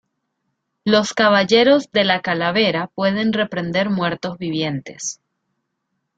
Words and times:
Los 0.83 1.13
Caballeros 1.13 1.91
de 1.91 2.03
la 2.05 2.23
Calavera 2.23 2.87
pueden 2.95 3.33
reprender 3.33 3.91
muertos 3.91 4.35
vivientes. 4.39 5.21